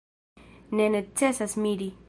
[0.79, 1.93] Ne necesas miri.